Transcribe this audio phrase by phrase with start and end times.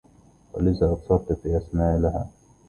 [0.53, 2.27] ولذا أبصرت في أسمالها